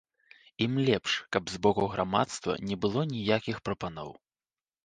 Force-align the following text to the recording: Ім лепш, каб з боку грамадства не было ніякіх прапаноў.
Ім 0.65 0.71
лепш, 0.87 1.11
каб 1.37 1.43
з 1.55 1.59
боку 1.67 1.83
грамадства 1.97 2.57
не 2.71 2.75
было 2.87 3.07
ніякіх 3.13 3.57
прапаноў. 3.71 4.11